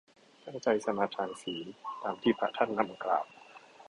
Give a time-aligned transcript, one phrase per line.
[0.43, 1.67] ตั้งใจสมาทานศีล
[2.03, 3.25] ตามที่พระท่านนำกล่าว